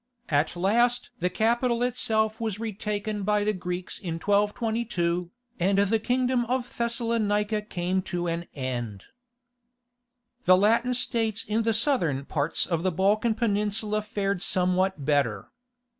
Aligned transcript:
At 0.29 0.55
last 0.55 1.11
the 1.19 1.29
capital 1.29 1.83
itself 1.83 2.41
was 2.41 2.59
retaken 2.59 3.21
by 3.21 3.43
the 3.43 3.53
Greeks 3.53 3.99
in 3.99 4.15
1222, 4.15 5.29
and 5.59 5.77
the 5.77 5.99
kingdom 5.99 6.43
of 6.45 6.75
Thessalonica 6.75 7.61
came 7.61 8.01
to 8.09 8.25
an 8.25 8.47
end. 8.55 9.05
The 10.45 10.57
Latin 10.57 10.95
states 10.95 11.43
in 11.43 11.61
the 11.61 11.75
southern 11.75 12.25
parts 12.25 12.65
of 12.65 12.81
the 12.81 12.91
Balkan 12.91 13.35
Peninsula 13.35 14.01
fared 14.01 14.41
somewhat 14.41 15.05
better. 15.05 15.51